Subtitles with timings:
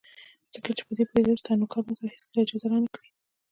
[0.53, 3.09] ځکه په دې پوهېدم چې ستا نوکر به ماته هېڅکله اجازه را نه کړي.